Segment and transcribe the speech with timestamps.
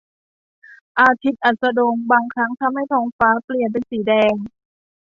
[0.99, 4.33] อาทิตย์อัสดงบางครั้งทำให้ท้องฟ้าเปลี่ยนเป็นสีแดง